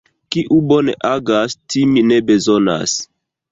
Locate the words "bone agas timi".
0.71-2.07